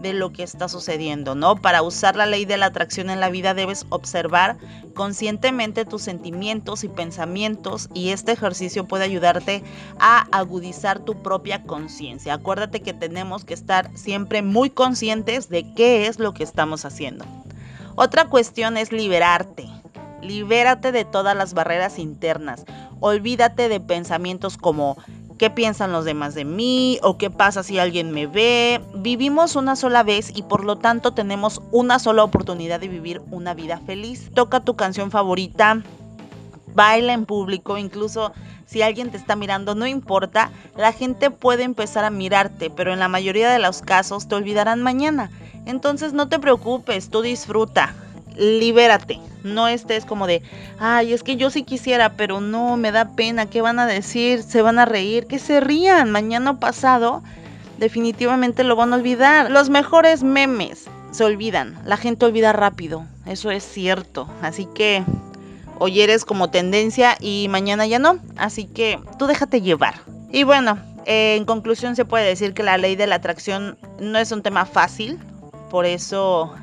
de 0.00 0.12
lo 0.14 0.32
que 0.32 0.42
está 0.42 0.68
sucediendo, 0.68 1.34
¿no? 1.34 1.56
Para 1.56 1.82
usar 1.82 2.16
la 2.16 2.26
ley 2.26 2.44
de 2.44 2.56
la 2.56 2.66
atracción 2.66 3.10
en 3.10 3.20
la 3.20 3.28
vida 3.28 3.54
debes 3.54 3.86
observar 3.90 4.56
conscientemente 4.94 5.84
tus 5.84 6.02
sentimientos 6.02 6.84
y 6.84 6.88
pensamientos 6.88 7.88
y 7.94 8.10
este 8.10 8.32
ejercicio 8.32 8.86
puede 8.86 9.04
ayudarte 9.04 9.62
a 9.98 10.26
agudizar 10.32 11.00
tu 11.00 11.22
propia 11.22 11.62
conciencia. 11.64 12.34
Acuérdate 12.34 12.80
que 12.80 12.94
tenemos 12.94 13.44
que 13.44 13.54
estar 13.54 13.90
siempre 13.96 14.42
muy 14.42 14.70
conscientes 14.70 15.48
de 15.48 15.72
qué 15.74 16.06
es 16.06 16.18
lo 16.18 16.32
que 16.32 16.44
estamos 16.44 16.84
haciendo. 16.84 17.24
Otra 17.94 18.26
cuestión 18.26 18.76
es 18.76 18.92
liberarte. 18.92 19.68
Libérate 20.22 20.92
de 20.92 21.04
todas 21.04 21.36
las 21.36 21.54
barreras 21.54 21.98
internas. 21.98 22.64
Olvídate 23.00 23.68
de 23.68 23.80
pensamientos 23.80 24.56
como 24.56 24.96
qué 25.40 25.48
piensan 25.48 25.90
los 25.90 26.04
demás 26.04 26.34
de 26.34 26.44
mí 26.44 26.98
o 27.02 27.16
qué 27.16 27.30
pasa 27.30 27.62
si 27.62 27.78
alguien 27.78 28.10
me 28.10 28.26
ve. 28.26 28.82
Vivimos 28.92 29.56
una 29.56 29.74
sola 29.74 30.02
vez 30.02 30.30
y 30.36 30.42
por 30.42 30.64
lo 30.64 30.76
tanto 30.76 31.12
tenemos 31.12 31.62
una 31.72 31.98
sola 31.98 32.24
oportunidad 32.24 32.78
de 32.78 32.88
vivir 32.88 33.22
una 33.30 33.54
vida 33.54 33.78
feliz. 33.78 34.30
Toca 34.34 34.60
tu 34.60 34.76
canción 34.76 35.10
favorita, 35.10 35.82
baila 36.74 37.14
en 37.14 37.24
público, 37.24 37.78
incluso 37.78 38.34
si 38.66 38.82
alguien 38.82 39.10
te 39.10 39.16
está 39.16 39.34
mirando, 39.34 39.74
no 39.74 39.86
importa, 39.86 40.50
la 40.76 40.92
gente 40.92 41.30
puede 41.30 41.62
empezar 41.62 42.04
a 42.04 42.10
mirarte, 42.10 42.68
pero 42.68 42.92
en 42.92 42.98
la 42.98 43.08
mayoría 43.08 43.50
de 43.50 43.60
los 43.60 43.80
casos 43.80 44.28
te 44.28 44.34
olvidarán 44.34 44.82
mañana. 44.82 45.30
Entonces 45.64 46.12
no 46.12 46.28
te 46.28 46.38
preocupes, 46.38 47.08
tú 47.08 47.22
disfruta 47.22 47.94
libérate. 48.36 49.18
No 49.42 49.68
estés 49.68 50.04
como 50.04 50.26
de, 50.26 50.42
ay, 50.78 51.12
es 51.12 51.22
que 51.22 51.36
yo 51.36 51.50
sí 51.50 51.62
quisiera, 51.62 52.12
pero 52.12 52.40
no, 52.40 52.76
me 52.76 52.92
da 52.92 53.16
pena, 53.16 53.46
¿qué 53.46 53.62
van 53.62 53.78
a 53.78 53.86
decir? 53.86 54.42
¿Se 54.42 54.62
van 54.62 54.78
a 54.78 54.84
reír? 54.84 55.26
Que 55.26 55.38
se 55.38 55.60
rían. 55.60 56.10
Mañana 56.10 56.60
pasado 56.60 57.22
definitivamente 57.78 58.62
lo 58.62 58.76
van 58.76 58.92
a 58.92 58.96
olvidar. 58.96 59.50
Los 59.50 59.70
mejores 59.70 60.22
memes 60.22 60.86
se 61.10 61.24
olvidan. 61.24 61.78
La 61.84 61.96
gente 61.96 62.26
olvida 62.26 62.52
rápido. 62.52 63.06
Eso 63.26 63.50
es 63.50 63.64
cierto. 63.64 64.28
Así 64.42 64.66
que 64.66 65.02
hoy 65.78 66.00
eres 66.00 66.24
como 66.24 66.50
tendencia 66.50 67.16
y 67.18 67.48
mañana 67.48 67.86
ya 67.86 67.98
no. 67.98 68.18
Así 68.36 68.66
que 68.66 69.00
tú 69.18 69.26
déjate 69.26 69.62
llevar. 69.62 69.94
Y 70.30 70.44
bueno, 70.44 70.78
en 71.06 71.44
conclusión 71.44 71.96
se 71.96 72.04
puede 72.04 72.26
decir 72.26 72.54
que 72.54 72.62
la 72.62 72.78
ley 72.78 72.94
de 72.94 73.06
la 73.06 73.16
atracción 73.16 73.78
no 73.98 74.18
es 74.18 74.30
un 74.30 74.42
tema 74.42 74.66
fácil. 74.66 75.18
Por 75.70 75.86
eso 75.86 76.54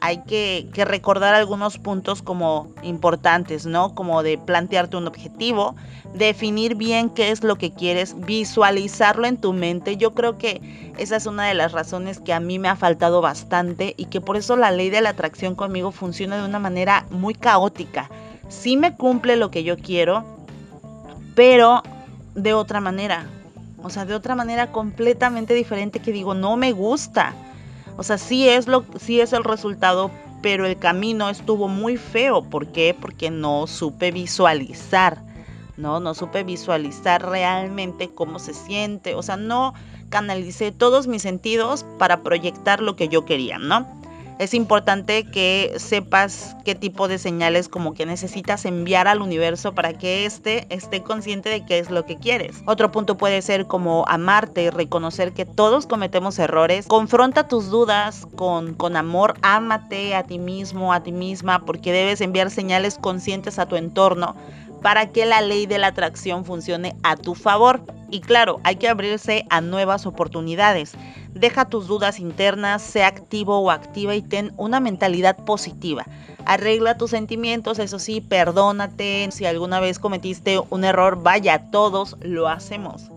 hay 0.00 0.22
que, 0.22 0.68
recordar 0.84 1.34
algunos 1.34 1.78
puntos 1.78 2.22
como 2.22 2.72
importantes, 2.82 3.66
¿no? 3.66 3.94
Como 3.94 4.22
de 4.22 4.38
plantearte 4.38 4.96
un 4.96 5.06
objetivo, 5.06 5.76
definir 6.14 6.74
bien 6.74 7.10
qué 7.10 7.30
es 7.30 7.44
lo 7.44 7.56
que 7.56 7.72
quieres, 7.72 8.14
visualizarlo 8.18 9.26
en 9.26 9.36
tu 9.36 9.52
mente. 9.52 9.96
Yo 9.96 10.14
creo 10.14 10.38
que 10.38 10.92
esa 10.98 11.16
es 11.16 11.26
una 11.26 11.46
de 11.46 11.54
las 11.54 11.72
razones 11.72 12.18
que 12.18 12.32
a 12.32 12.40
mí 12.40 12.58
me 12.58 12.68
ha 12.68 12.76
faltado 12.76 13.20
bastante 13.20 13.94
y 13.96 14.06
que 14.06 14.20
por 14.20 14.36
eso 14.36 14.56
la 14.56 14.70
ley 14.70 14.88
de 14.90 15.02
la 15.02 15.10
atracción 15.10 15.54
conmigo 15.54 15.92
funciona 15.92 16.38
de 16.38 16.44
una 16.44 16.58
manera 16.58 17.06
muy 17.10 17.34
caótica. 17.34 18.10
Sí 18.48 18.76
me 18.76 18.96
cumple 18.96 19.36
lo 19.36 19.50
que 19.50 19.64
yo 19.64 19.76
quiero, 19.76 20.24
pero 21.34 21.82
de 22.34 22.54
otra 22.54 22.80
manera. 22.80 23.26
O 23.82 23.90
sea, 23.90 24.04
de 24.04 24.14
otra 24.14 24.34
manera 24.34 24.72
completamente 24.72 25.54
diferente 25.54 26.00
que 26.00 26.12
digo, 26.12 26.34
no 26.34 26.56
me 26.56 26.72
gusta. 26.72 27.34
O 27.96 28.02
sea, 28.02 28.18
sí 28.18 28.48
es, 28.48 28.66
lo, 28.66 28.84
sí 28.98 29.20
es 29.20 29.32
el 29.32 29.44
resultado, 29.44 30.10
pero 30.42 30.66
el 30.66 30.78
camino 30.78 31.28
estuvo 31.28 31.68
muy 31.68 31.96
feo. 31.96 32.42
¿Por 32.42 32.68
qué? 32.68 32.96
Porque 32.98 33.30
no 33.30 33.66
supe 33.66 34.10
visualizar, 34.10 35.22
¿no? 35.76 36.00
No 36.00 36.14
supe 36.14 36.44
visualizar 36.44 37.28
realmente 37.28 38.08
cómo 38.08 38.38
se 38.38 38.54
siente. 38.54 39.14
O 39.14 39.22
sea, 39.22 39.36
no 39.36 39.74
canalicé 40.08 40.72
todos 40.72 41.06
mis 41.06 41.22
sentidos 41.22 41.84
para 41.98 42.22
proyectar 42.22 42.80
lo 42.80 42.96
que 42.96 43.08
yo 43.08 43.24
quería, 43.24 43.58
¿no? 43.58 43.99
Es 44.40 44.54
importante 44.54 45.24
que 45.24 45.74
sepas 45.76 46.56
qué 46.64 46.74
tipo 46.74 47.08
de 47.08 47.18
señales 47.18 47.68
como 47.68 47.92
que 47.92 48.06
necesitas 48.06 48.64
enviar 48.64 49.06
al 49.06 49.20
universo 49.20 49.74
para 49.74 49.92
que 49.92 50.24
éste 50.24 50.66
esté 50.70 51.02
consciente 51.02 51.50
de 51.50 51.66
qué 51.66 51.78
es 51.78 51.90
lo 51.90 52.06
que 52.06 52.16
quieres. 52.16 52.62
Otro 52.64 52.90
punto 52.90 53.18
puede 53.18 53.42
ser 53.42 53.66
como 53.66 54.06
amarte, 54.08 54.70
reconocer 54.70 55.34
que 55.34 55.44
todos 55.44 55.86
cometemos 55.86 56.38
errores. 56.38 56.86
Confronta 56.86 57.48
tus 57.48 57.68
dudas 57.68 58.26
con, 58.34 58.72
con 58.72 58.96
amor, 58.96 59.34
ámate 59.42 60.14
a 60.14 60.22
ti 60.22 60.38
mismo, 60.38 60.94
a 60.94 61.02
ti 61.02 61.12
misma, 61.12 61.66
porque 61.66 61.92
debes 61.92 62.22
enviar 62.22 62.50
señales 62.50 62.96
conscientes 62.96 63.58
a 63.58 63.66
tu 63.66 63.76
entorno 63.76 64.36
para 64.80 65.10
que 65.10 65.26
la 65.26 65.42
ley 65.42 65.66
de 65.66 65.76
la 65.76 65.88
atracción 65.88 66.46
funcione 66.46 66.96
a 67.02 67.16
tu 67.16 67.34
favor. 67.34 67.82
Y 68.10 68.20
claro, 68.20 68.58
hay 68.64 68.76
que 68.76 68.88
abrirse 68.88 69.44
a 69.50 69.60
nuevas 69.60 70.06
oportunidades. 70.06 70.94
Deja 71.34 71.64
tus 71.64 71.86
dudas 71.86 72.18
internas, 72.18 72.82
sé 72.82 73.04
activo 73.04 73.58
o 73.60 73.70
activa 73.70 74.14
y 74.14 74.22
ten 74.22 74.52
una 74.56 74.80
mentalidad 74.80 75.36
positiva. 75.36 76.04
Arregla 76.44 76.98
tus 76.98 77.10
sentimientos, 77.10 77.78
eso 77.78 77.98
sí, 77.98 78.20
perdónate. 78.20 79.28
Si 79.30 79.46
alguna 79.46 79.80
vez 79.80 79.98
cometiste 79.98 80.60
un 80.70 80.84
error, 80.84 81.22
vaya, 81.22 81.70
todos 81.70 82.16
lo 82.20 82.48
hacemos. 82.48 83.10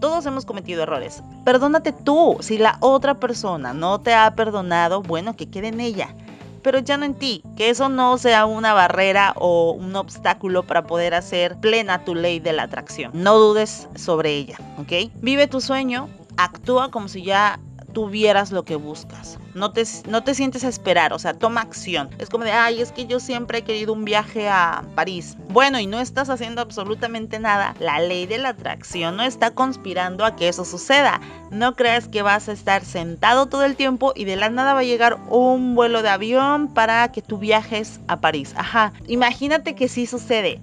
Todos 0.00 0.26
hemos 0.26 0.44
cometido 0.44 0.84
errores. 0.84 1.22
Perdónate 1.44 1.92
tú. 1.92 2.36
Si 2.40 2.56
la 2.56 2.78
otra 2.80 3.18
persona 3.18 3.74
no 3.74 4.00
te 4.00 4.14
ha 4.14 4.34
perdonado, 4.34 5.02
bueno, 5.02 5.36
que 5.36 5.50
quede 5.50 5.68
en 5.68 5.80
ella 5.80 6.14
pero 6.62 6.80
ya 6.80 6.96
no 6.96 7.06
en 7.06 7.14
ti, 7.14 7.42
que 7.56 7.70
eso 7.70 7.88
no 7.88 8.18
sea 8.18 8.44
una 8.44 8.74
barrera 8.74 9.32
o 9.36 9.72
un 9.72 9.94
obstáculo 9.96 10.64
para 10.64 10.86
poder 10.86 11.14
hacer 11.14 11.56
plena 11.56 12.04
tu 12.04 12.14
ley 12.14 12.40
de 12.40 12.52
la 12.52 12.64
atracción. 12.64 13.12
No 13.14 13.38
dudes 13.38 13.88
sobre 13.94 14.34
ella, 14.34 14.58
¿ok? 14.78 15.10
Vive 15.22 15.46
tu 15.46 15.60
sueño, 15.60 16.08
actúa 16.38 16.90
como 16.90 17.08
si 17.08 17.22
ya 17.22 17.60
tuvieras 17.92 18.52
lo 18.52 18.64
que 18.64 18.76
buscas. 18.76 19.38
No 19.54 19.72
te, 19.72 19.82
no 20.08 20.22
te 20.22 20.34
sientes 20.34 20.62
a 20.62 20.68
esperar, 20.68 21.12
o 21.12 21.18
sea, 21.18 21.34
toma 21.34 21.62
acción. 21.62 22.10
Es 22.18 22.28
como 22.28 22.44
de, 22.44 22.52
ay, 22.52 22.80
es 22.80 22.92
que 22.92 23.06
yo 23.06 23.18
siempre 23.18 23.58
he 23.58 23.64
querido 23.64 23.92
un 23.92 24.04
viaje 24.04 24.48
a 24.48 24.84
París. 24.94 25.36
Bueno, 25.48 25.80
y 25.80 25.86
no 25.86 25.98
estás 25.98 26.30
haciendo 26.30 26.60
absolutamente 26.60 27.40
nada. 27.40 27.74
La 27.80 27.98
ley 27.98 28.26
de 28.26 28.38
la 28.38 28.50
atracción 28.50 29.16
no 29.16 29.24
está 29.24 29.50
conspirando 29.52 30.24
a 30.24 30.36
que 30.36 30.48
eso 30.48 30.64
suceda. 30.64 31.20
No 31.50 31.74
creas 31.74 32.06
que 32.08 32.22
vas 32.22 32.48
a 32.48 32.52
estar 32.52 32.84
sentado 32.84 33.46
todo 33.46 33.64
el 33.64 33.74
tiempo 33.74 34.12
y 34.14 34.26
de 34.26 34.36
la 34.36 34.50
nada 34.50 34.74
va 34.74 34.80
a 34.80 34.84
llegar 34.84 35.18
un 35.28 35.74
vuelo 35.74 36.02
de 36.02 36.10
avión 36.10 36.68
para 36.68 37.10
que 37.10 37.22
tú 37.22 37.38
viajes 37.38 38.00
a 38.06 38.20
París. 38.20 38.54
Ajá, 38.56 38.92
imagínate 39.08 39.74
que 39.74 39.88
sí 39.88 40.06
sucede. 40.06 40.60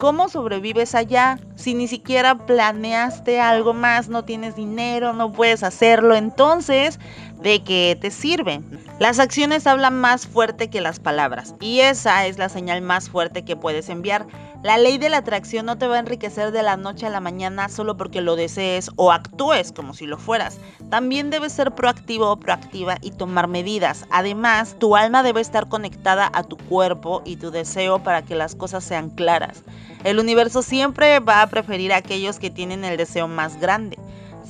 ¿Cómo 0.00 0.30
sobrevives 0.30 0.94
allá 0.94 1.38
si 1.56 1.74
ni 1.74 1.86
siquiera 1.86 2.46
planeaste 2.46 3.38
algo 3.38 3.74
más, 3.74 4.08
no 4.08 4.24
tienes 4.24 4.56
dinero, 4.56 5.12
no 5.12 5.30
puedes 5.30 5.62
hacerlo? 5.62 6.14
Entonces, 6.16 6.98
¿de 7.42 7.62
qué 7.62 7.98
te 8.00 8.10
sirve? 8.10 8.62
Las 8.98 9.18
acciones 9.18 9.66
hablan 9.66 10.00
más 10.00 10.26
fuerte 10.26 10.70
que 10.70 10.80
las 10.80 11.00
palabras 11.00 11.54
y 11.60 11.80
esa 11.80 12.24
es 12.24 12.38
la 12.38 12.48
señal 12.48 12.80
más 12.80 13.10
fuerte 13.10 13.44
que 13.44 13.56
puedes 13.56 13.90
enviar. 13.90 14.26
La 14.62 14.76
ley 14.76 14.98
de 14.98 15.08
la 15.08 15.16
atracción 15.16 15.64
no 15.64 15.78
te 15.78 15.86
va 15.86 15.96
a 15.96 16.00
enriquecer 16.00 16.52
de 16.52 16.62
la 16.62 16.76
noche 16.76 17.06
a 17.06 17.10
la 17.10 17.20
mañana 17.20 17.70
solo 17.70 17.96
porque 17.96 18.20
lo 18.20 18.36
desees 18.36 18.90
o 18.96 19.10
actúes 19.10 19.72
como 19.72 19.94
si 19.94 20.06
lo 20.06 20.18
fueras. 20.18 20.58
También 20.90 21.30
debes 21.30 21.54
ser 21.54 21.74
proactivo 21.74 22.30
o 22.30 22.38
proactiva 22.38 22.98
y 23.00 23.12
tomar 23.12 23.48
medidas. 23.48 24.04
Además, 24.10 24.76
tu 24.78 24.96
alma 24.96 25.22
debe 25.22 25.40
estar 25.40 25.70
conectada 25.70 26.30
a 26.34 26.42
tu 26.42 26.58
cuerpo 26.58 27.22
y 27.24 27.36
tu 27.36 27.50
deseo 27.50 28.02
para 28.02 28.20
que 28.20 28.34
las 28.34 28.54
cosas 28.54 28.84
sean 28.84 29.08
claras. 29.08 29.64
El 30.04 30.18
universo 30.18 30.60
siempre 30.60 31.20
va 31.20 31.40
a 31.40 31.46
preferir 31.46 31.94
a 31.94 31.96
aquellos 31.96 32.38
que 32.38 32.50
tienen 32.50 32.84
el 32.84 32.98
deseo 32.98 33.28
más 33.28 33.58
grande. 33.58 33.96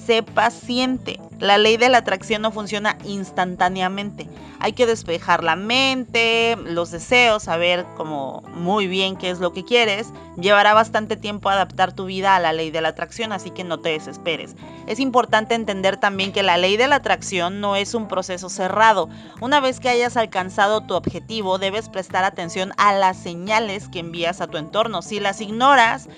Sé 0.06 0.22
paciente. 0.22 1.20
La 1.38 1.58
ley 1.58 1.76
de 1.76 1.88
la 1.88 1.98
atracción 1.98 2.42
no 2.42 2.52
funciona 2.52 2.96
instantáneamente. 3.04 4.28
Hay 4.58 4.72
que 4.72 4.86
despejar 4.86 5.42
la 5.42 5.56
mente, 5.56 6.56
los 6.64 6.90
deseos, 6.90 7.44
saber 7.44 7.86
como 7.96 8.42
muy 8.54 8.86
bien 8.86 9.16
qué 9.16 9.30
es 9.30 9.40
lo 9.40 9.52
que 9.52 9.64
quieres. 9.64 10.12
Llevará 10.36 10.74
bastante 10.74 11.16
tiempo 11.16 11.48
adaptar 11.48 11.92
tu 11.92 12.06
vida 12.06 12.36
a 12.36 12.40
la 12.40 12.52
ley 12.52 12.70
de 12.70 12.80
la 12.80 12.88
atracción, 12.88 13.32
así 13.32 13.50
que 13.50 13.64
no 13.64 13.80
te 13.80 13.90
desesperes. 13.90 14.54
Es 14.86 15.00
importante 15.00 15.54
entender 15.54 15.96
también 15.96 16.32
que 16.32 16.42
la 16.42 16.58
ley 16.58 16.76
de 16.76 16.88
la 16.88 16.96
atracción 16.96 17.60
no 17.60 17.76
es 17.76 17.94
un 17.94 18.08
proceso 18.08 18.48
cerrado. 18.48 19.08
Una 19.40 19.60
vez 19.60 19.80
que 19.80 19.88
hayas 19.88 20.16
alcanzado 20.16 20.82
tu 20.82 20.94
objetivo, 20.94 21.58
debes 21.58 21.88
prestar 21.88 22.24
atención 22.24 22.72
a 22.76 22.92
las 22.92 23.16
señales 23.16 23.88
que 23.88 24.00
envías 24.00 24.40
a 24.40 24.46
tu 24.46 24.58
entorno. 24.58 25.02
Si 25.02 25.20
las 25.20 25.40
ignoras, 25.40 26.08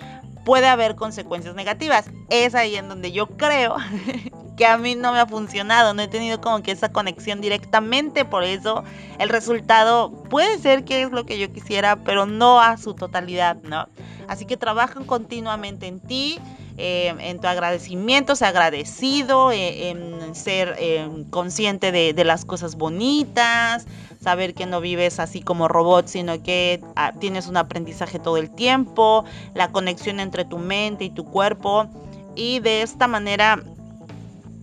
puede 0.45 0.67
haber 0.67 0.95
consecuencias 0.97 1.55
negativas. 1.55 2.11
Es 2.31 2.55
ahí 2.55 2.77
en 2.77 2.89
donde 2.89 3.13
yo 3.13 3.27
creo 3.27 3.77
que 4.57 4.67
a 4.67 4.77
mí 4.79 4.95
no 4.95 5.13
me 5.13 5.21
ha 5.21 5.27
funcionado, 5.27 5.95
no 5.95 6.03
he 6.03 6.09
tenido 6.09 6.41
como 6.41 6.63
que 6.63 6.73
esa 6.73 6.91
conexión 6.91 7.41
directamente, 7.41 8.25
por 8.25 8.45
eso 8.45 8.85
el 9.19 9.29
resultado 9.29 10.11
puede 10.31 10.59
ser 10.59 10.85
que 10.85 11.03
es 11.03 11.11
lo 11.11 11.25
que 11.25 11.39
yo 11.39 11.53
quisiera, 11.53 11.97
pero 11.97 12.27
no 12.27 12.61
a 12.61 12.77
su 12.77 12.95
totalidad, 12.95 13.57
¿no? 13.63 13.87
Así 14.29 14.45
que 14.45 14.57
trabajan 14.57 15.05
continuamente 15.05 15.87
en 15.87 16.01
ti, 16.01 16.39
eh, 16.85 17.15
en 17.21 17.39
tu 17.39 17.47
agradecimiento, 17.47 18.35
ser 18.35 18.49
agradecido, 18.49 19.53
eh, 19.53 19.91
en 19.91 20.35
ser 20.35 20.75
eh, 20.81 21.09
consciente 21.31 21.93
de, 21.93 22.13
de, 22.13 22.25
las 22.25 22.45
cosas 22.45 22.75
bonitas, 22.75 23.87
saber 24.21 24.53
que 24.53 24.67
no 24.67 24.81
vives 24.81 25.21
así 25.21 25.43
como 25.43 25.69
robot, 25.69 26.09
sino 26.09 26.43
que 26.43 26.83
ah, 26.97 27.13
tienes 27.17 27.47
un 27.47 27.57
aprendizaje 27.57 28.19
todo 28.19 28.37
el 28.37 28.51
tiempo, 28.51 29.25
la 29.55 29.71
conexión 29.71 30.19
entre 30.19 30.45
tu 30.45 30.59
mente 30.59 31.05
y 31.05 31.11
tu 31.11 31.25
cuerpo. 31.25 31.87
Y 32.35 32.59
de 32.59 32.83
esta 32.83 33.07
manera 33.07 33.63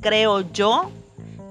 creo 0.01 0.41
yo 0.51 0.91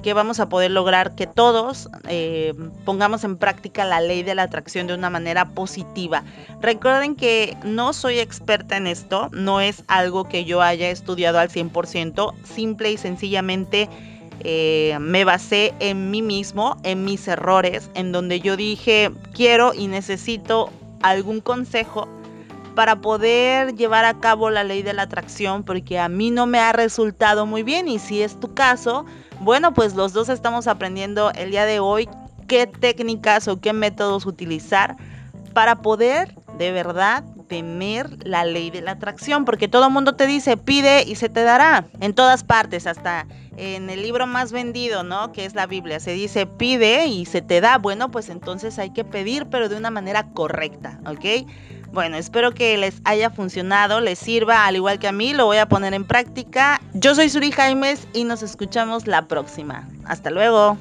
que 0.02 0.14
vamos 0.14 0.40
a 0.40 0.48
poder 0.48 0.70
lograr 0.70 1.14
que 1.14 1.26
todos 1.26 1.88
eh, 2.08 2.54
pongamos 2.84 3.24
en 3.24 3.36
práctica 3.36 3.84
la 3.84 4.00
ley 4.00 4.22
de 4.22 4.34
la 4.34 4.44
atracción 4.44 4.86
de 4.86 4.94
una 4.94 5.10
manera 5.10 5.46
positiva. 5.50 6.24
Recuerden 6.60 7.16
que 7.16 7.56
no 7.64 7.92
soy 7.92 8.18
experta 8.18 8.76
en 8.76 8.86
esto, 8.86 9.28
no 9.32 9.60
es 9.60 9.84
algo 9.88 10.24
que 10.24 10.44
yo 10.44 10.62
haya 10.62 10.90
estudiado 10.90 11.38
al 11.38 11.48
100%, 11.48 12.34
simple 12.44 12.92
y 12.92 12.96
sencillamente 12.96 13.88
eh, 14.40 14.96
me 15.00 15.24
basé 15.24 15.74
en 15.80 16.10
mí 16.10 16.22
mismo, 16.22 16.76
en 16.84 17.04
mis 17.04 17.26
errores, 17.26 17.90
en 17.94 18.12
donde 18.12 18.40
yo 18.40 18.56
dije, 18.56 19.10
quiero 19.32 19.74
y 19.74 19.88
necesito 19.88 20.70
algún 21.02 21.40
consejo 21.40 22.08
para 22.78 23.00
poder 23.00 23.74
llevar 23.74 24.04
a 24.04 24.20
cabo 24.20 24.50
la 24.50 24.62
ley 24.62 24.82
de 24.82 24.92
la 24.92 25.02
atracción 25.02 25.64
porque 25.64 25.98
a 25.98 26.08
mí 26.08 26.30
no 26.30 26.46
me 26.46 26.60
ha 26.60 26.70
resultado 26.70 27.44
muy 27.44 27.64
bien 27.64 27.88
y 27.88 27.98
si 27.98 28.22
es 28.22 28.38
tu 28.38 28.54
caso, 28.54 29.04
bueno, 29.40 29.74
pues 29.74 29.96
los 29.96 30.12
dos 30.12 30.28
estamos 30.28 30.68
aprendiendo 30.68 31.32
el 31.32 31.50
día 31.50 31.64
de 31.64 31.80
hoy 31.80 32.08
qué 32.46 32.68
técnicas 32.68 33.48
o 33.48 33.60
qué 33.60 33.72
métodos 33.72 34.26
utilizar 34.26 34.96
para 35.54 35.82
poder 35.82 36.36
de 36.56 36.70
verdad 36.70 37.24
tener 37.48 38.24
la 38.24 38.44
ley 38.44 38.70
de 38.70 38.80
la 38.80 38.92
atracción, 38.92 39.44
porque 39.44 39.66
todo 39.66 39.86
el 39.86 39.92
mundo 39.92 40.14
te 40.14 40.28
dice 40.28 40.56
pide 40.56 41.02
y 41.02 41.16
se 41.16 41.28
te 41.28 41.42
dará 41.42 41.84
en 42.00 42.14
todas 42.14 42.44
partes, 42.44 42.86
hasta 42.86 43.26
en 43.56 43.90
el 43.90 44.02
libro 44.02 44.28
más 44.28 44.52
vendido, 44.52 45.02
¿no? 45.02 45.32
Que 45.32 45.44
es 45.46 45.56
la 45.56 45.66
Biblia, 45.66 45.98
se 45.98 46.12
dice 46.12 46.46
pide 46.46 47.06
y 47.06 47.24
se 47.24 47.42
te 47.42 47.60
da. 47.60 47.78
Bueno, 47.78 48.12
pues 48.12 48.28
entonces 48.28 48.78
hay 48.78 48.90
que 48.90 49.04
pedir, 49.04 49.46
pero 49.46 49.68
de 49.68 49.76
una 49.76 49.90
manera 49.90 50.28
correcta, 50.32 51.00
¿ok? 51.06 51.48
Bueno, 51.92 52.16
espero 52.16 52.52
que 52.52 52.76
les 52.76 53.00
haya 53.04 53.30
funcionado, 53.30 54.00
les 54.00 54.18
sirva, 54.18 54.66
al 54.66 54.76
igual 54.76 54.98
que 54.98 55.08
a 55.08 55.12
mí, 55.12 55.32
lo 55.32 55.46
voy 55.46 55.56
a 55.56 55.66
poner 55.66 55.94
en 55.94 56.04
práctica. 56.04 56.80
Yo 56.92 57.14
soy 57.14 57.30
Suri 57.30 57.50
Jaimes 57.50 58.06
y 58.12 58.24
nos 58.24 58.42
escuchamos 58.42 59.06
la 59.06 59.26
próxima. 59.26 59.88
Hasta 60.04 60.30
luego. 60.30 60.76